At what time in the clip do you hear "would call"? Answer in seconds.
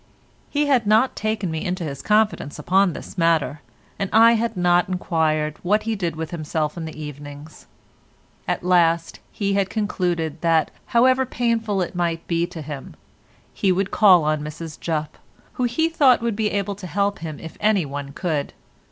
13.71-14.23